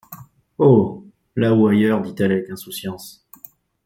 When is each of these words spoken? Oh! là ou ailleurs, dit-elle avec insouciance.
Oh! 0.57 1.05
là 1.35 1.53
ou 1.53 1.67
ailleurs, 1.67 2.01
dit-elle 2.01 2.31
avec 2.31 2.49
insouciance. 2.49 3.23